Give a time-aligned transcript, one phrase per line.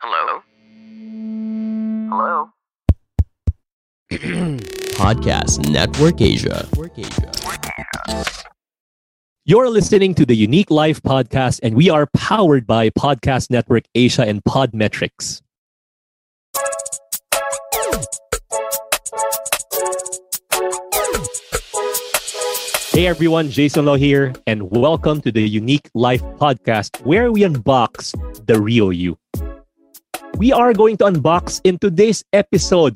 [0.00, 0.42] Hello?
[2.08, 2.50] Hello?
[4.94, 6.68] Podcast Network Asia.
[9.44, 14.22] You're listening to the YOUnique Life podcast, and we are powered by Podcast Network Asia
[14.22, 15.42] and Podmetrics.
[22.92, 28.14] Hey everyone, Jayson Lo here, and welcome to the YOUnique Life podcast where we unbox
[28.46, 29.18] the real you.
[30.38, 32.94] We are going to unbox in today's episode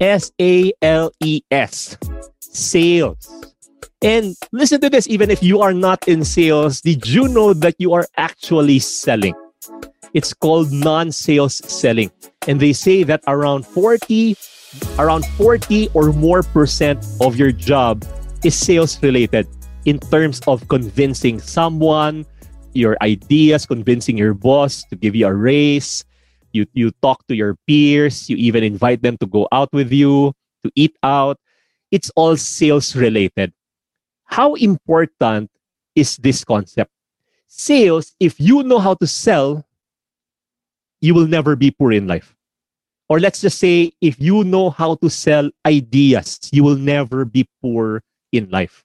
[0.00, 1.96] S A L E S,
[2.40, 3.30] sales.
[4.02, 7.76] And listen to this, even if you are not in sales, did you know that
[7.78, 9.34] you are actually selling?
[10.12, 12.10] It's called non-sales selling.
[12.48, 14.34] And they say that around 40
[14.98, 18.04] around 40 or more percent of your job
[18.42, 19.46] is sales related
[19.84, 22.26] in terms of convincing someone,
[22.74, 26.04] your ideas, convincing your boss to give you a raise.
[26.56, 30.32] You, you talk to your peers, you even invite them to go out with you,
[30.64, 31.36] to eat out.
[31.90, 33.52] It's all sales related.
[34.24, 35.50] How important
[35.94, 36.90] is this concept?
[37.46, 39.64] Sales, if you know how to sell,
[41.00, 42.34] you will never be poor in life.
[43.08, 47.46] Or let's just say, if you know how to sell ideas, you will never be
[47.62, 48.82] poor in life.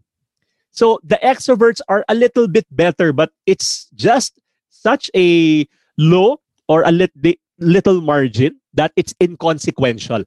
[0.72, 6.84] So the extroverts are a little bit better, but it's just such a low or
[6.84, 10.24] a lit- little margin that it's inconsequential.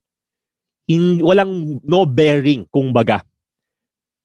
[0.88, 3.22] In, walang no bearing, kung baga.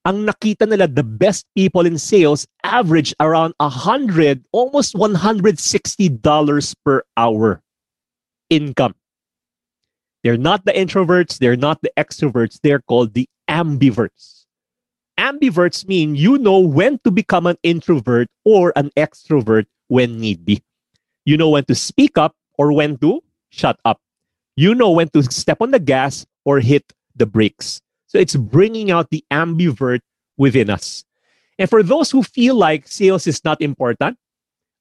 [0.04, 7.64] Ang nakita nila, the best people in sales average around 100, almost $160 per hour
[8.50, 8.96] income.
[10.24, 14.44] They're not the introverts, they're not the extroverts, they're called the ambiverts.
[15.20, 20.64] Ambiverts mean you know when to become an introvert or an extrovert when need be.
[21.26, 24.00] You know when to speak up or when to shut up.
[24.56, 27.82] You know when to step on the gas or hit the brakes.
[28.08, 30.00] So it's bringing out the ambivert
[30.38, 31.04] within us.
[31.60, 34.18] And for those who feel like sales is not important,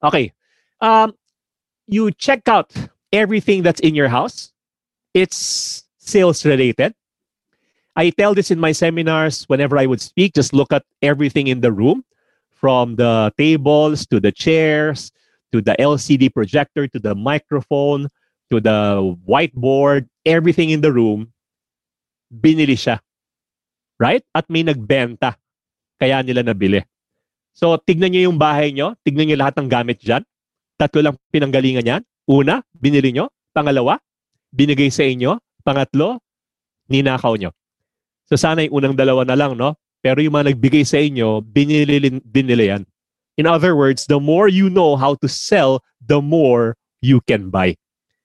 [0.02, 0.32] okay,
[0.80, 1.12] um,
[1.86, 2.72] you check out
[3.12, 4.52] everything that's in your house
[5.14, 6.94] it's sales related.
[7.94, 11.60] I tell this in my seminars whenever I would speak, just look at everything in
[11.60, 12.04] the room
[12.50, 15.12] from the tables to the chairs
[15.52, 18.08] to the LCD projector to the microphone
[18.50, 21.31] to the whiteboard, everything in the room,
[22.32, 22.96] binili siya.
[24.00, 24.24] Right?
[24.32, 25.36] At may nagbenta.
[26.00, 26.80] Kaya nila nabili.
[27.52, 28.96] So, tignan niyo yung bahay niyo.
[29.04, 30.24] Tignan niyo lahat ng gamit dyan.
[30.80, 32.02] Tatlo lang pinanggalingan yan.
[32.24, 33.28] Una, binili niyo.
[33.52, 34.00] Pangalawa,
[34.48, 35.36] binigay sa inyo.
[35.60, 36.18] Pangatlo,
[36.88, 37.52] ninakaw nyo.
[38.26, 39.76] So sana yung unang dalawa na lang, no?
[40.02, 42.82] Pero yung mga nagbigay sa inyo, binili din nila yan.
[43.36, 46.74] In other words, the more you know how to sell, the more
[47.04, 47.76] you can buy.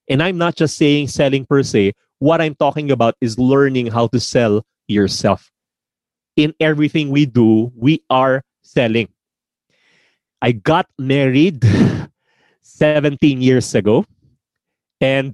[0.07, 1.93] And I'm not just saying selling per se.
[2.19, 5.51] What I'm talking about is learning how to sell yourself.
[6.35, 9.09] In everything we do, we are selling.
[10.41, 11.65] I got married
[12.61, 14.05] 17 years ago.
[15.01, 15.33] And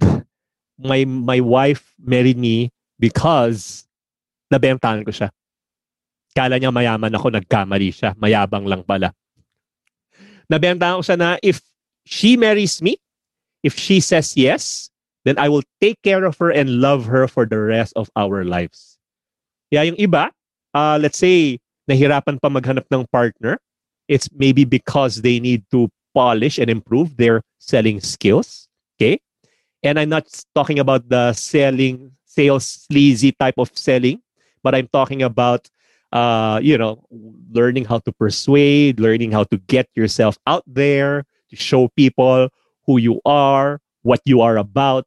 [0.78, 2.68] my my wife married me
[3.00, 3.84] because
[4.52, 5.28] nabentahan ko siya.
[6.34, 8.12] Kala niya mayaman ako, nagkamali siya.
[8.18, 9.14] Mayabang lang pala.
[10.50, 11.64] Nabentahan ko siya na if
[12.04, 13.00] she marries me,
[13.64, 14.92] if she says yes,
[15.24, 18.44] then I will take care of her and love her for the rest of our
[18.44, 18.98] lives.
[19.70, 20.30] Yeah, yung iba,
[20.74, 21.58] uh, let's say,
[21.90, 23.58] nahirapan pa maghanap ng partner,
[24.08, 28.68] it's maybe because they need to polish and improve their selling skills.
[28.96, 29.18] Okay.
[29.82, 30.24] And I'm not
[30.54, 34.22] talking about the selling, sales sleazy type of selling,
[34.62, 35.68] but I'm talking about,
[36.12, 37.04] uh, you know,
[37.52, 42.48] learning how to persuade, learning how to get yourself out there, to show people
[42.86, 45.04] who you are, what you are about.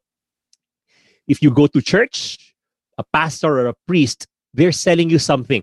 [1.28, 2.38] If you go to church,
[2.96, 5.62] a pastor or a priest, they're selling you something.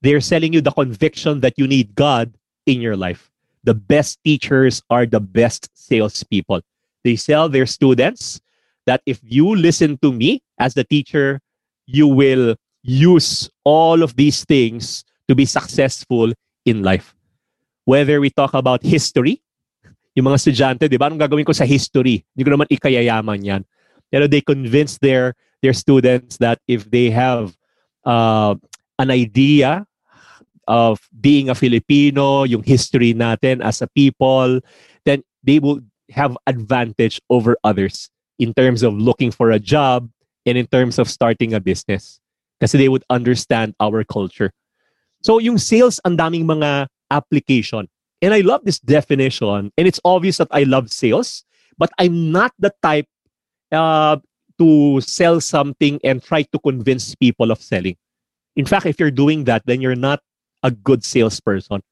[0.00, 3.30] They're selling you the conviction that you need God in your life.
[3.64, 6.62] The best teachers are the best salespeople.
[7.02, 8.40] They sell their students
[8.86, 11.40] that if you listen to me as the teacher,
[11.86, 16.32] you will use all of these things to be successful
[16.64, 17.14] in life.
[17.84, 19.40] Whether we talk about history,
[20.14, 21.10] yung mga estudyante, di ba?
[21.10, 22.22] Anong gagawin ko sa history?
[22.32, 23.62] Hindi ko naman ikayayaman yan.
[24.12, 27.56] Pero they convince their, their students that if they have
[28.04, 28.54] uh,
[28.98, 29.86] an idea
[30.66, 34.60] of being a Filipino, yung history natin as a people,
[35.04, 35.80] then they will
[36.10, 38.08] have advantage over others
[38.38, 40.08] in terms of looking for a job
[40.46, 42.20] and in terms of starting a business.
[42.60, 44.50] Kasi they would understand our culture.
[45.22, 47.88] So yung sales, ang daming mga application.
[48.22, 49.72] And I love this definition.
[49.76, 51.44] And it's obvious that I love sales,
[51.76, 53.08] but I'm not the type
[53.72, 54.16] uh,
[54.58, 57.96] to sell something and try to convince people of selling.
[58.56, 60.20] In fact, if you're doing that, then you're not
[60.62, 61.82] a good salesperson.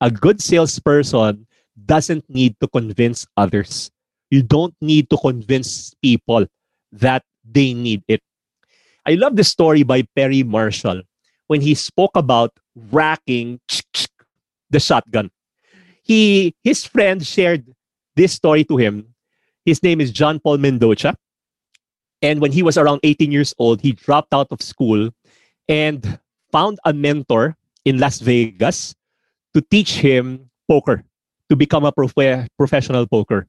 [0.00, 1.46] A good salesperson
[1.86, 3.90] doesn't need to convince others.
[4.30, 6.46] You don't need to convince people
[6.92, 8.20] that they need it.
[9.06, 11.02] I love the story by Perry Marshall
[11.46, 12.52] when he spoke about
[12.92, 13.60] racking
[14.70, 15.30] the shotgun.
[16.02, 17.64] He his friend shared
[18.16, 19.14] this story to him.
[19.68, 21.12] His name is John Paul Mendoza.
[22.24, 25.12] And when he was around 18 years old, he dropped out of school
[25.68, 26.00] and
[26.50, 27.52] found a mentor
[27.84, 28.96] in Las Vegas
[29.52, 31.04] to teach him poker,
[31.50, 33.46] to become a prof- professional poker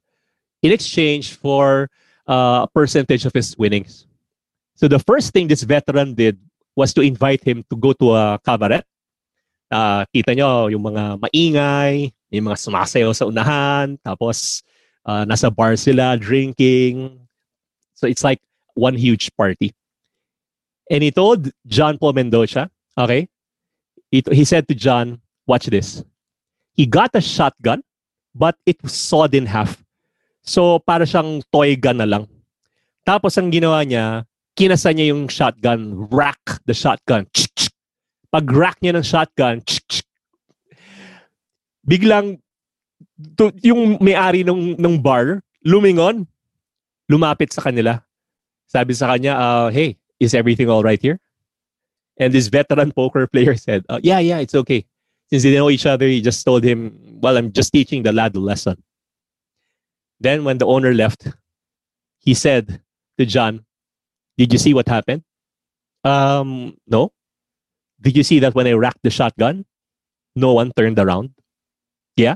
[0.61, 1.87] in exchange for
[2.27, 4.05] uh, a percentage of his winnings.
[4.75, 6.37] So the first thing this veteran did
[6.75, 8.83] was to invite him to go to a cabaret.
[9.71, 14.67] Uh, kita nyo, yung mga maingay, yung mga sumasayaw sa unahan, tapos
[15.09, 17.17] uh, nasa bar sila, drinking.
[17.97, 18.37] So it's like
[18.77, 19.73] one huge party.
[20.89, 23.27] And he told John Paul Mendoza, okay,
[24.11, 26.03] he, he said to John, watch this.
[26.73, 27.81] He got a shotgun,
[28.33, 29.81] but it was sawed in half.
[30.41, 32.25] So, para siyang toy gun na lang.
[33.05, 34.25] Tapos, ang ginawa niya,
[34.57, 37.27] kinasa niya yung shotgun, rack the shotgun.
[38.33, 39.61] Pag rack niya ng shotgun,
[41.85, 42.41] biglang
[43.37, 46.27] to, yung may-ari ng, ng bar, lumingon,
[47.09, 48.01] lumapit sa kanila.
[48.67, 51.19] Sabi sa kanya, uh, hey, is everything all right here?
[52.17, 54.85] And this veteran poker player said, uh, yeah, yeah, it's okay.
[55.29, 58.35] Since they know each other, he just told him, well, I'm just teaching the lad
[58.35, 58.81] a lesson.
[60.19, 61.27] Then when the owner left,
[62.19, 62.81] he said
[63.17, 63.65] to John,
[64.37, 65.23] did you see what happened?
[66.03, 67.11] Um, no.
[68.01, 69.65] Did you see that when I racked the shotgun,
[70.35, 71.31] no one turned around?
[72.15, 72.35] Yeah.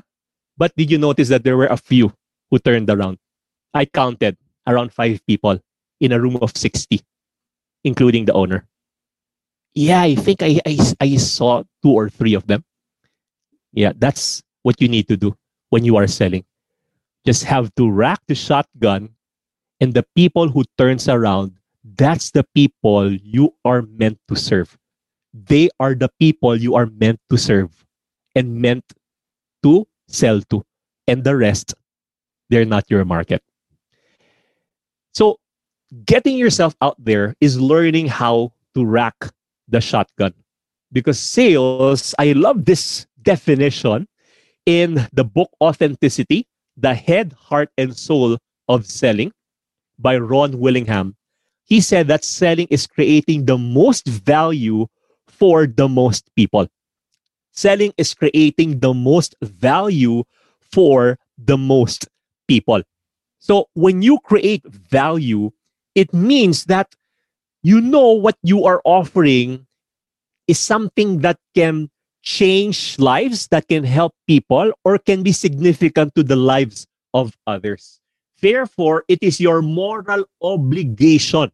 [0.57, 2.13] But did you notice that there were a few
[2.51, 3.17] who turned around?
[3.73, 5.59] I counted around five people
[5.99, 7.01] in a room of 60,
[7.83, 8.67] including the owner.
[9.73, 12.63] Yeah, I think I, I, I saw two or three of them.
[13.73, 15.35] Yeah, that's what you need to do
[15.69, 16.45] when you are selling.
[17.25, 19.09] Just have to rack the shotgun
[19.83, 24.77] and the people who turns around, that's the people you are meant to serve.
[25.33, 27.85] They are the people you are meant to serve
[28.35, 28.85] and meant
[29.63, 30.63] to sell to.
[31.07, 31.73] And the rest,
[32.49, 33.41] they're not your market.
[35.13, 35.39] So
[36.05, 39.15] getting yourself out there is learning how to rack
[39.67, 40.33] the shotgun.
[40.91, 44.07] Because sales, I love this definition
[44.65, 49.31] in the book Authenticity, the head, heart, and soul of selling
[49.99, 51.15] by Ron Willingham.
[51.65, 54.87] He said that selling is creating the most value
[55.27, 56.67] for the most people.
[57.53, 60.23] Selling is creating the most value
[60.59, 62.07] for the most
[62.47, 62.81] people.
[63.39, 65.51] So when you create value,
[65.95, 66.95] it means that
[67.61, 69.67] you know what you are offering
[70.47, 71.89] is something that can
[72.21, 77.99] change lives, that can help people, or can be significant to the lives of others.
[78.41, 81.51] Therefore, it is your moral obligation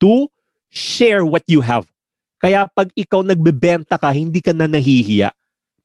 [0.00, 0.28] to
[0.68, 1.86] share what you have.
[2.38, 5.34] Kaya pag ikaw nagbebenta ka, hindi ka na nahihiya.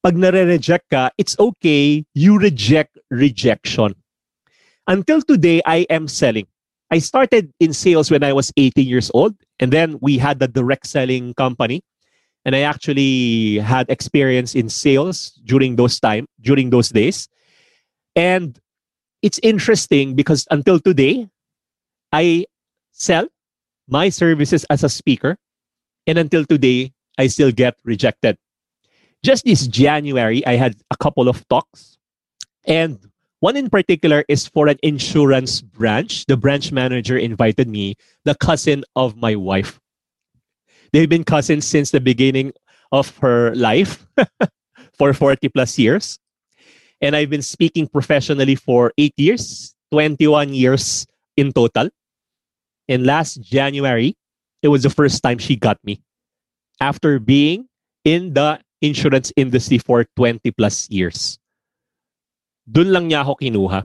[0.03, 2.05] Pag nare-reject ka, it's okay.
[2.13, 3.95] You reject rejection.
[4.85, 6.45] Until today, I am selling.
[6.91, 10.47] I started in sales when I was 18 years old, and then we had the
[10.47, 11.81] direct selling company,
[12.45, 17.29] and I actually had experience in sales during those time during those days,
[18.15, 18.59] and
[19.23, 21.29] it's interesting because until today,
[22.11, 22.45] I
[22.91, 23.25] sell
[23.87, 25.37] my services as a speaker,
[26.07, 28.37] and until today, I still get rejected.
[29.23, 31.97] Just this January, I had a couple of talks,
[32.65, 32.99] and
[33.39, 36.25] one in particular is for an insurance branch.
[36.27, 39.81] The branch manager invited me, the cousin of my wife.
[40.93, 42.53] They've been cousins since the beginning
[42.93, 44.05] of her life
[44.97, 46.19] for 40 plus years.
[47.01, 51.05] And I've been speaking professionally for eight years, 21 years
[51.35, 51.89] in total.
[52.87, 54.15] And last January,
[54.63, 55.99] it was the first time she got me
[56.79, 57.67] after being
[58.07, 61.37] in the insurance industry for 20 plus years.
[62.63, 63.83] Doon lang niya ako kinuha.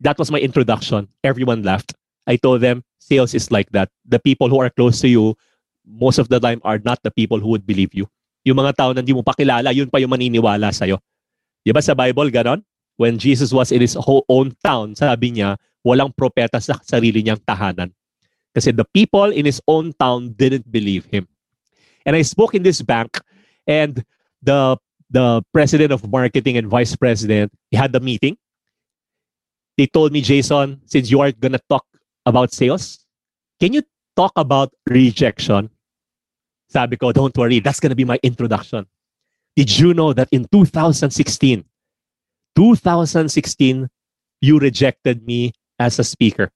[0.00, 1.08] That was my introduction.
[1.22, 1.92] Everyone laughed.
[2.26, 3.92] I told them, sales is like that.
[4.04, 5.36] The people who are close to you,
[5.84, 8.08] most of the time are not the people who would believe you.
[8.44, 11.00] Yung mga tao na hindi mo pakilala, yun pa yung maniniwala sa'yo.
[11.64, 12.60] Di ba sa Bible, ganon?
[12.96, 17.40] When Jesus was in his whole own town, sabi niya, walang propeta sa sarili niyang
[17.40, 17.92] tahanan.
[18.54, 21.26] Kasi the people in his own town didn't believe him.
[22.06, 23.18] And I spoke in this bank,
[23.66, 24.04] and
[24.42, 24.78] the
[25.10, 28.36] the president of marketing and vice president, he had the meeting.
[29.76, 31.86] They told me, Jayson, since you are to talk
[32.26, 33.04] about sales,
[33.60, 33.82] can you
[34.16, 35.70] talk about rejection?
[36.68, 38.86] Sabi ko, don't worry, that's to be my introduction.
[39.56, 41.64] Did you know that in 2016,
[42.56, 43.88] 2016,
[44.40, 46.50] you rejected me as a speaker.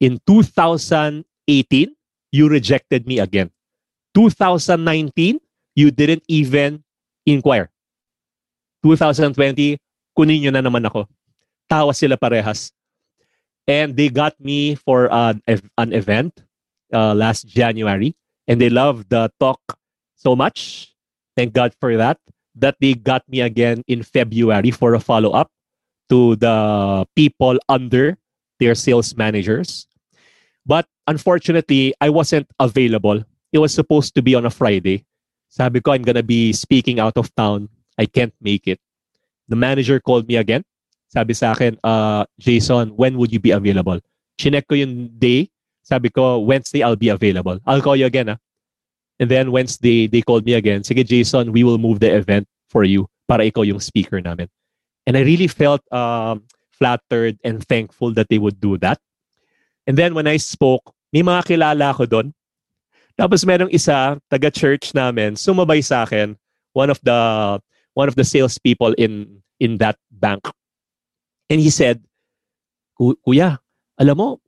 [0.00, 1.26] In 2018,
[2.30, 3.50] you rejected me again.
[4.14, 5.38] 2019,
[5.74, 6.82] you didn't even
[7.26, 7.70] inquire.
[8.82, 9.78] 2020,
[10.16, 11.06] kunin nyo na naman ako.
[11.66, 12.70] Tawa sila parehas.
[13.66, 15.34] And they got me for uh,
[15.76, 16.40] an event
[16.94, 18.16] uh, last January.
[18.46, 19.60] And they loved the talk
[20.16, 20.88] so much.
[21.36, 22.18] Thank God for that.
[22.54, 25.50] That they got me again in February for a follow up
[26.08, 28.16] to the people under
[28.58, 29.87] their sales managers.
[30.68, 33.24] But unfortunately, I wasn't available.
[33.52, 35.08] It was supposed to be on a Friday.
[35.48, 37.72] Sabi ko, I'm gonna be speaking out of town.
[37.96, 38.78] I can't make it.
[39.48, 40.62] The manager called me again.
[41.08, 43.98] Sabi sa akin, uh, Jayson, when would you be available?
[44.36, 45.48] Chinek ko yung day.
[45.80, 47.58] Sabi ko, Wednesday, I'll be available.
[47.64, 48.28] I'll call you again.
[48.28, 48.36] Ah.
[49.18, 50.84] And then Wednesday, they called me again.
[50.84, 54.52] Sige, Jayson, we will move the event for you para ikaw yung speaker namin.
[55.08, 56.44] And I really felt um,
[56.76, 59.00] flattered and thankful that they would do that.
[59.88, 62.36] And then when I spoke, may mga kilala ko doon
[63.18, 66.38] Tapos merong isa, taga-church namin, sumabay sa akin,
[66.70, 67.18] one of the
[67.98, 70.46] one of the salespeople in in that bank.
[71.50, 71.98] And he said,
[72.94, 73.58] Kuya,
[73.98, 74.38] alam mo,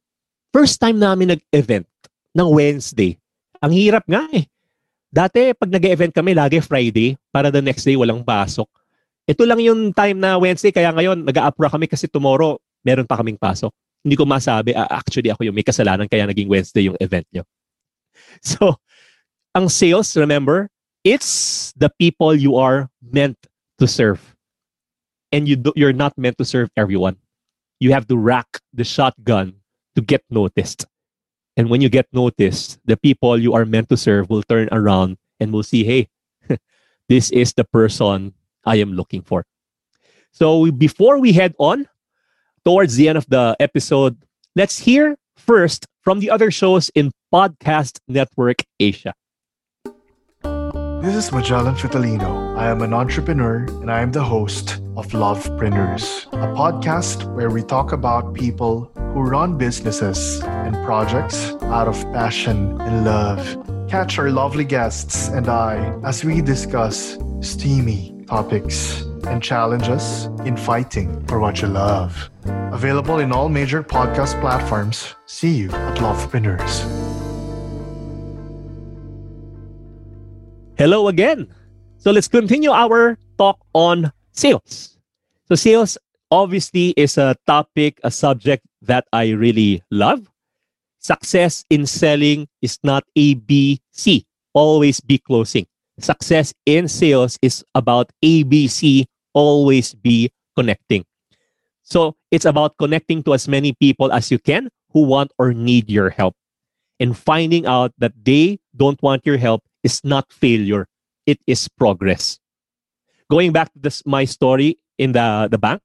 [0.54, 1.90] first time namin nag-event
[2.30, 3.18] ng Wednesday.
[3.58, 4.46] Ang hirap nga eh.
[5.10, 8.70] Dati, pag nag-event kami, lagi Friday, para the next day walang pasok.
[9.26, 12.54] Ito lang yung time na Wednesday, kaya ngayon, nag-a-upra kami kasi tomorrow,
[12.86, 13.74] meron pa kaming pasok.
[14.04, 17.44] Hindi ko masabi, uh, actually ako yung may kasalanan kaya naging Wednesday yung event nyo.
[18.42, 18.76] So,
[19.54, 20.70] ang sales, remember,
[21.04, 23.36] it's the people you are meant
[23.78, 24.20] to serve.
[25.32, 27.16] And you do, you're not meant to serve everyone.
[27.80, 29.54] You have to rack the shotgun
[29.94, 30.86] to get noticed.
[31.56, 35.18] And when you get noticed, the people you are meant to serve will turn around
[35.40, 36.08] and will see, hey,
[37.08, 39.44] this is the person I am looking for.
[40.32, 41.88] So before we head on
[42.64, 44.16] towards the end of the episode,
[44.56, 49.14] let's hear first from the other shows in Podcast Network Asia.
[51.02, 52.56] This is Magellan Fitalino.
[52.58, 57.48] I am an entrepreneur and I am the host of Love Printers, a podcast where
[57.48, 63.40] we talk about people who run businesses and projects out of passion and love.
[63.88, 71.24] Catch our lovely guests and I as we discuss steamy topics and challenges in fighting
[71.26, 72.30] for what you love.
[72.72, 75.14] Available in all major podcast platforms.
[75.26, 76.84] See you at Lovepreneurs.
[80.76, 81.48] Hello again.
[81.98, 84.96] So let's continue our talk on sales.
[85.48, 85.98] So sales
[86.30, 90.30] obviously is a topic, a subject that I really love.
[90.98, 94.24] Success in selling is not A, B, C.
[94.54, 95.66] Always be closing.
[96.02, 99.06] Success in sales is about A, B, C.
[99.34, 101.04] Always be connecting.
[101.82, 105.90] So it's about connecting to as many people as you can who want or need
[105.90, 106.34] your help.
[106.98, 110.86] And finding out that they don't want your help is not failure,
[111.26, 112.38] it is progress.
[113.30, 115.82] Going back to this, my story in the, the bank,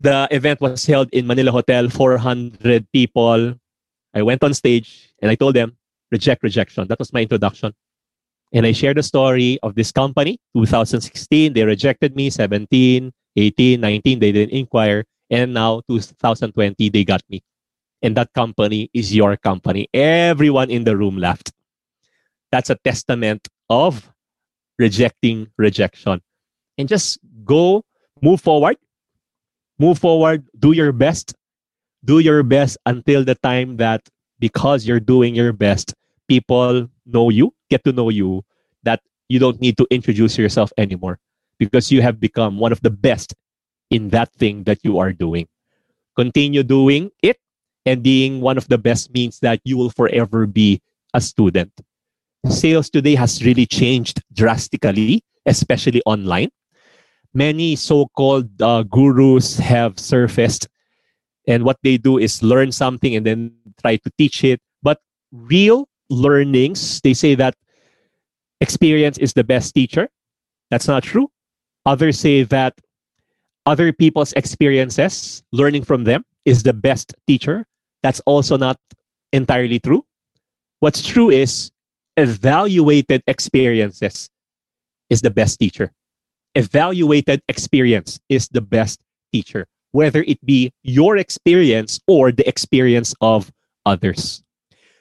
[0.00, 3.54] The event was held in Manila Hotel, 400 people.
[4.14, 5.76] I went on stage and I told them,
[6.12, 6.86] reject rejection.
[6.86, 7.74] That was my introduction.
[8.52, 14.18] And I shared the story of this company, 2016, they rejected me, 17, 18, 19,
[14.18, 15.04] they didn't inquire.
[15.30, 17.42] And now 2020, they got me.
[18.00, 19.88] And that company is your company.
[19.92, 21.52] Everyone in the room laughed.
[22.50, 24.10] That's a testament of
[24.78, 26.22] rejecting rejection.
[26.78, 27.84] And just go,
[28.22, 28.76] move forward,
[29.78, 31.34] move forward, do your best,
[32.04, 35.94] do your best until the time that because you're doing your best,
[36.28, 38.44] people know you, get to know you,
[38.84, 41.18] that you don't need to introduce yourself anymore
[41.58, 43.34] because you have become one of the best
[43.90, 45.48] in that thing that you are doing.
[46.16, 47.38] Continue doing it,
[47.86, 50.80] and being one of the best means that you will forever be
[51.14, 51.72] a student.
[52.48, 56.50] Sales today has really changed drastically, especially online.
[57.34, 60.68] Many so called uh, gurus have surfaced,
[61.46, 64.60] and what they do is learn something and then try to teach it.
[64.82, 65.00] But
[65.32, 67.54] real learnings, they say that
[68.60, 70.08] experience is the best teacher.
[70.70, 71.30] That's not true.
[71.86, 72.74] Others say that
[73.66, 77.66] other people's experiences, learning from them, is the best teacher.
[78.02, 78.78] That's also not
[79.32, 80.04] entirely true.
[80.80, 81.70] What's true is
[82.16, 84.30] evaluated experiences
[85.10, 85.92] is the best teacher.
[86.54, 89.00] Evaluated experience is the best
[89.32, 93.52] teacher, whether it be your experience or the experience of
[93.86, 94.42] others.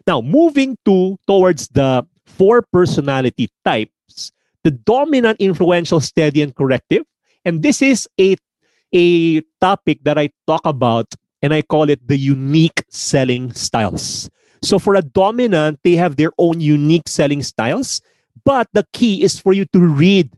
[0.07, 4.31] Now, moving to towards the four personality types,
[4.63, 7.03] the dominant, influential, steady, and corrective.
[7.43, 8.37] And this is a,
[8.93, 14.29] a topic that I talk about and I call it the unique selling styles.
[14.61, 18.01] So for a dominant, they have their own unique selling styles,
[18.43, 20.31] but the key is for you to read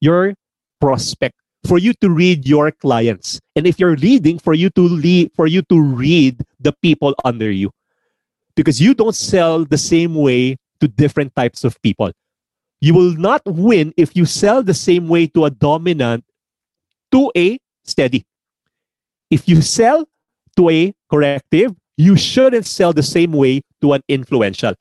[0.00, 0.34] your
[0.80, 1.34] prospect,
[1.66, 3.40] for you to read your clients.
[3.56, 7.50] And if you're leading, for you to lead, for you to read the people under
[7.50, 7.70] you.
[8.56, 12.12] Because you don't sell the same way to different types of people.
[12.80, 16.24] You will not win if you sell the same way to a dominant
[17.12, 18.26] to a steady.
[19.30, 20.06] If you sell
[20.56, 24.74] to a corrective, you shouldn't sell the same way to an influential.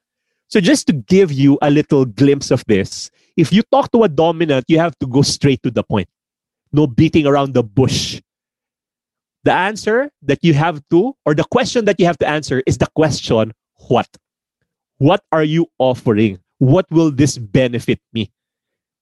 [0.50, 4.10] So, just to give you a little glimpse of this, if you talk to a
[4.10, 6.08] dominant, you have to go straight to the point.
[6.72, 8.22] No beating around the bush.
[9.44, 12.78] The answer that you have to, or the question that you have to answer is
[12.78, 13.54] the question,
[13.88, 14.08] what?
[14.98, 16.40] What are you offering?
[16.60, 18.32] What will this benefit me?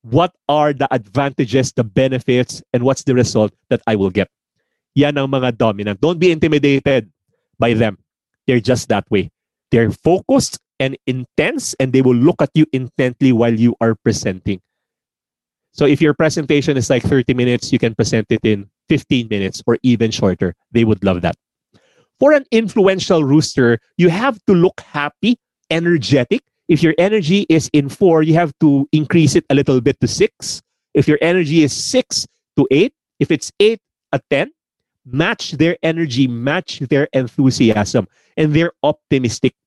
[0.02, 4.30] What are the advantages, the benefits, and what's the result that I will get?
[4.96, 6.02] Yan ang mga dominant.
[6.02, 7.12] Don't be intimidated
[7.60, 7.98] by them.
[8.48, 9.30] They're just that way.
[9.70, 14.60] They're focused and intense, and they will look at you intently while you are presenting.
[15.72, 19.64] So if your presentation is like 30 minutes, you can present it in 15 minutes
[19.66, 20.56] or even shorter.
[20.72, 21.38] They would love that.
[22.22, 25.42] For an influential rooster, you have to look happy,
[25.74, 26.46] energetic.
[26.70, 30.08] If your energy is in four, you have to increase it a little bit to
[30.08, 30.62] six.
[30.94, 32.30] If your energy is six
[32.62, 33.82] to eight, if it's eight,
[34.14, 34.54] a 10,
[35.02, 38.06] match their energy, match their enthusiasm,
[38.38, 39.58] and they're optimistic.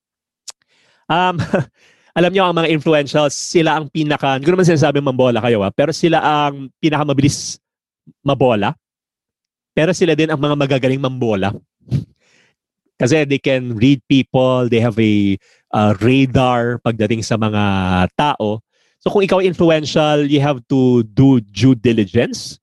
[1.11, 1.43] Um,
[2.17, 5.75] alam niyo ang mga influentials, sila ang pinaka, hindi ko naman sinasabi mambola kayo, ha,
[5.75, 7.59] pero sila ang pinaka mabilis
[8.23, 8.79] mabola.
[9.75, 11.51] Pero sila din ang mga magagaling mambola.
[13.05, 15.37] Kasi they can read people, they have a
[15.77, 18.65] uh, radar pagdating sa mga tao.
[19.05, 22.57] So kung ikaw influential, you have to do due diligence.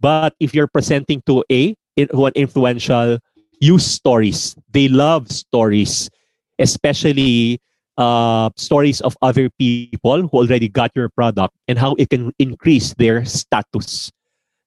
[0.00, 3.20] But if you're presenting to a are influential
[3.60, 4.56] use stories.
[4.72, 6.10] They love stories,
[6.58, 7.60] especially
[7.98, 12.94] uh, stories of other people who already got your product and how it can increase
[12.94, 14.10] their status,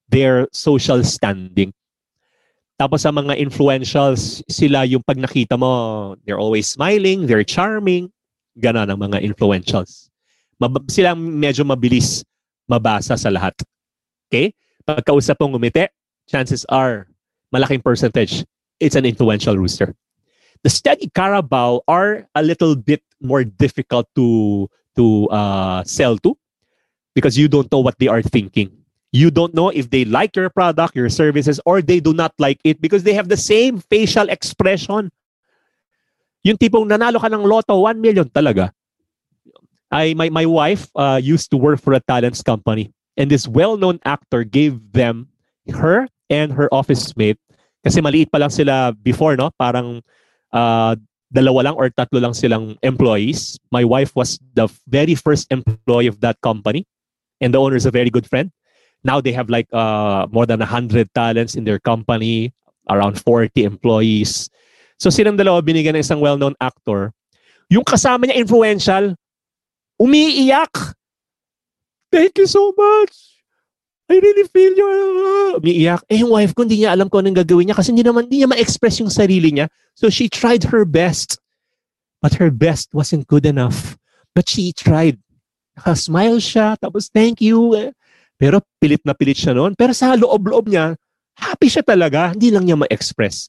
[0.10, 1.74] their social standing.
[2.76, 8.12] Tapos sa mga influentials, sila yung pag nakita mo, they're always smiling, they're charming.
[8.60, 10.12] Ganon ang mga influentials.
[10.60, 12.24] Mab- sila medyo mabilis
[12.68, 13.56] mabasa sa lahat.
[14.28, 14.52] Okay?
[14.84, 15.88] Pagkausap mong ngumiti,
[16.28, 17.08] chances are
[17.52, 18.44] malaking percentage,
[18.80, 19.96] it's an influential rooster.
[20.64, 26.36] The steady Carabao are a little bit more difficult to to uh, sell to
[27.14, 28.85] because you don't know what they are thinking.
[29.16, 32.60] You don't know if they like your product, your services, or they do not like
[32.68, 35.08] it because they have the same facial expression.
[36.44, 38.76] Yung tipong nanalo ka ng loto, 1 million talaga.
[39.88, 44.04] I, my, my wife uh, used to work for a talents company and this well-known
[44.04, 45.32] actor gave them
[45.72, 47.40] her and her office mate
[47.86, 50.02] kasi maliit pa lang sila before no parang
[50.52, 50.98] uh,
[51.32, 56.20] dalawa lang or tatlo lang silang employees my wife was the very first employee of
[56.20, 56.84] that company
[57.40, 58.52] and the owner is a very good friend
[59.06, 62.52] now they have like uh, more than 100 talents in their company
[62.90, 64.50] around 40 employees.
[64.98, 67.14] So silang dalawa binigyan ng isang well-known actor.
[67.70, 69.14] Yung kasama niya influential,
[70.02, 70.74] umiiyak.
[72.10, 73.14] Thank you so much.
[74.10, 74.90] I really feel you.
[75.62, 76.02] Umiiyak.
[76.10, 78.42] Eh, yung wife ko, hindi niya alam kung anong gagawin niya kasi hindi naman, hindi
[78.42, 79.70] niya ma-express yung sarili niya.
[79.94, 81.38] So she tried her best.
[82.22, 83.98] But her best wasn't good enough.
[84.34, 85.22] But she tried.
[85.76, 87.92] Naka-smile siya, tapos thank you.
[88.36, 89.76] Pero pilit na pilit siya noon.
[89.76, 90.96] Pero sa loob-loob niya,
[91.40, 92.36] happy siya talaga.
[92.36, 93.48] Hindi lang niya ma-express.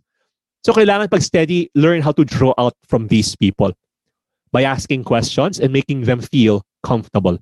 [0.66, 3.74] So kailangan pag steady, learn how to draw out from these people
[4.50, 7.38] by asking questions and making them feel comfortable.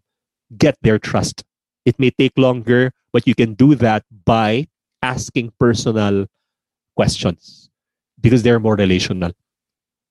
[0.57, 1.45] Get their trust.
[1.85, 4.69] It may take longer, but you can do that by
[5.01, 6.29] asking personal
[6.97, 7.69] questions
[8.21, 9.33] because they're more relational.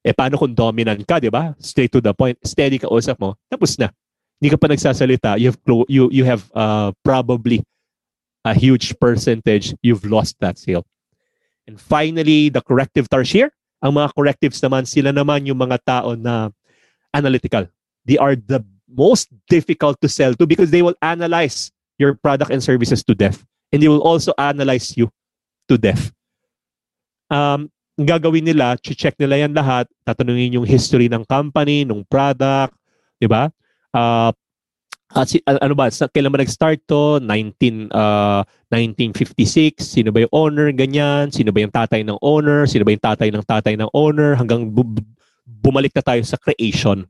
[0.05, 1.55] Eh, paano kung dominant ka, di ba?
[1.57, 2.37] Straight to the point.
[2.45, 3.39] Steady ka usap mo.
[3.49, 3.89] Tapos na.
[4.43, 5.39] Hindi ka pa nagsasalita.
[5.39, 7.63] You have, you, you have uh, probably
[8.43, 10.83] a huge percentage you've lost that sale.
[11.63, 13.55] And finally, the corrective tarsier.
[13.79, 16.51] Ang mga correctives naman, sila naman yung mga tao na
[17.15, 17.71] analytical.
[18.03, 18.59] They are the
[18.91, 23.47] most difficult to sell to because they will analyze your product and services to death.
[23.71, 25.07] And they will also analyze you
[25.71, 26.11] to death.
[27.31, 32.75] Um, ang gagawin nila, check nila yan lahat, tatanungin yung history ng company, ng product,
[33.23, 33.47] di ba?
[33.93, 34.33] Uh,
[35.15, 37.21] uh, si, uh, ano ba, sa, kailan ba nag-start to?
[37.21, 38.41] 19, uh,
[38.73, 43.05] 1956, sino ba yung owner, ganyan, sino ba yung tatay ng owner, sino ba yung
[43.05, 45.05] tatay ng tatay ng owner, hanggang bu-
[45.45, 47.05] bumalik na tayo sa creation.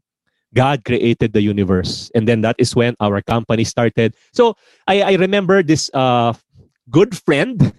[0.53, 2.11] God created the universe.
[2.13, 4.13] And then that is when our company started.
[4.31, 4.53] So
[4.85, 6.33] I, I remember this uh,
[6.89, 7.73] good friend.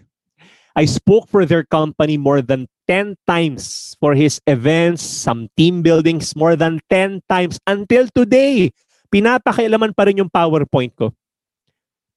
[0.75, 6.35] I spoke for their company more than 10 times for his events, some team buildings,
[6.35, 8.73] more than 10 times until today.
[9.15, 11.15] Pinapakialaman pa rin yung PowerPoint ko.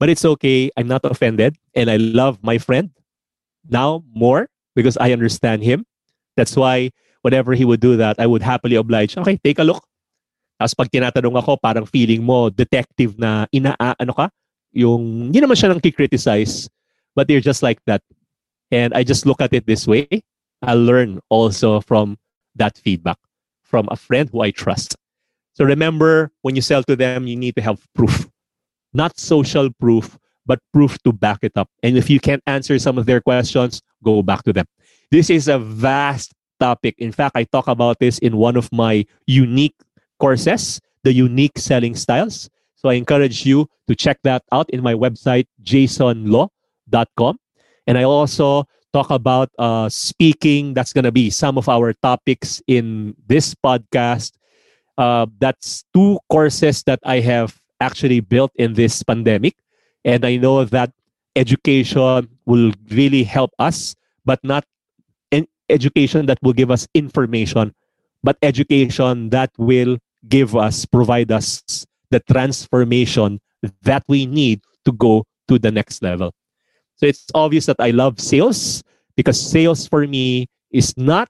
[0.01, 0.73] But it's okay.
[0.73, 1.57] I'm not offended.
[1.77, 2.89] And I love my friend
[3.69, 5.85] now more because I understand him.
[6.33, 6.89] That's why
[7.21, 9.17] whenever he would do that, I would happily oblige.
[9.17, 9.85] Okay, take a look.
[10.57, 14.29] Tapos pag tinatanong ako, parang feeling mo, detective na ina ano ka,
[14.73, 16.69] yung, hindi naman siya nang criticize
[17.17, 18.05] but they're just like that.
[18.69, 20.07] And I just look at it this way.
[20.61, 22.17] I learn also from
[22.55, 23.17] that feedback
[23.63, 24.95] from a friend who I trust.
[25.57, 28.29] So remember, when you sell to them, you need to have proof.
[28.93, 30.15] Not social proof,
[30.45, 31.67] but proof to back it up.
[31.81, 34.67] And if you can't answer some of their questions, go back to them.
[35.09, 36.93] This is a vast topic.
[36.99, 39.73] In fact, I talk about this in one of my unique
[40.19, 42.51] courses, the unique selling styles.
[42.75, 47.39] So I encourage you to check that out in my website, jaysonlo.com.
[47.87, 50.75] And I also talk about uh, speaking.
[50.75, 54.37] That's going to be some of our topics in this podcast.
[54.97, 59.55] Uh, that's two courses that I have actually built in this pandemic.
[60.03, 60.91] And I know that
[61.35, 64.65] education will really help us, but not
[65.31, 67.73] an education that will give us information,
[68.23, 71.61] but education that will give us, provide us
[72.09, 73.39] the transformation
[73.83, 76.33] that we need to go to the next level.
[76.95, 78.83] So it's obvious that I love sales
[79.15, 81.29] because sales for me is not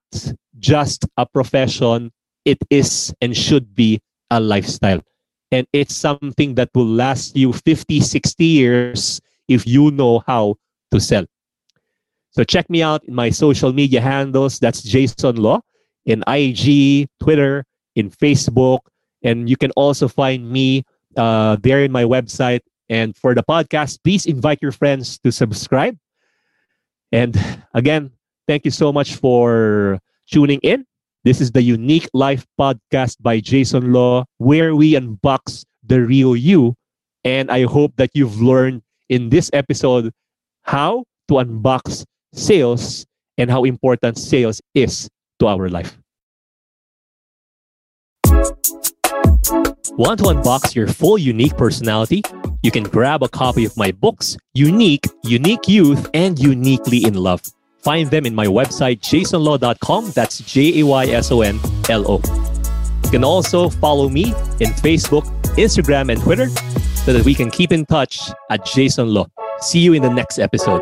[0.60, 2.12] just a profession,
[2.48, 4.00] it is and should be
[4.32, 5.04] a lifestyle.
[5.52, 10.56] And it's something that will last you 50, 60 years if you know how
[10.92, 11.26] to sell.
[12.32, 14.60] So check me out in my social media handles.
[14.60, 15.62] That's Jayson Lo
[16.06, 18.80] in IG, Twitter, in Facebook.
[19.24, 20.84] And you can also find me
[21.18, 22.62] uh, there in my website.
[22.88, 25.98] And for the podcast, please invite your friends to subscribe.
[27.12, 27.36] And
[27.74, 28.12] again,
[28.48, 30.00] thank you so much for
[30.32, 30.87] tuning in.
[31.28, 36.74] This is the YOUnique Life podcast by Jayson Lo, where we unbox the real you.
[37.26, 40.14] And I hope that you've learned in this episode
[40.64, 43.06] how to unbox sales
[43.38, 45.10] and how important sales is
[45.40, 45.98] to our life.
[50.00, 52.22] Want to unbox your full unique personality?
[52.64, 57.42] You can grab a copy of my books, Unique, Unique Youth, and Uniquely in Love.
[57.88, 60.12] Find them in my website, jaysonlo.com.
[60.12, 62.22] That's J A Y S O N L O.
[63.06, 64.26] You can also follow me
[64.60, 65.24] in Facebook,
[65.56, 66.50] Instagram, and Twitter
[67.06, 69.28] so that we can keep in touch at Jayson Lo.
[69.62, 70.82] See you in the next episode.